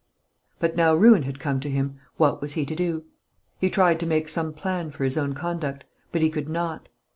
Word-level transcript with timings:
But 0.57 0.75
now 0.75 0.95
ruin 0.95 1.21
had 1.21 1.37
come 1.39 1.59
to 1.59 1.69
him, 1.69 1.99
what 2.17 2.41
was 2.41 2.53
he 2.53 2.65
to 2.65 2.75
do? 2.75 3.03
He 3.59 3.69
tried 3.69 3.99
to 3.99 4.07
make 4.07 4.29
some 4.29 4.51
plan 4.51 4.89
for 4.89 5.03
his 5.03 5.15
own 5.15 5.33
conduct; 5.33 5.83
but 6.11 6.23
he 6.23 6.31
could 6.31 6.49
not. 6.49 6.89